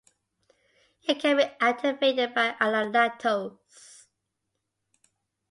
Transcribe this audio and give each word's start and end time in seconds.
It 1.07 1.19
can 1.19 1.37
be 1.37 1.43
activated 1.59 2.33
by 2.33 2.53
allolactose. 2.59 4.07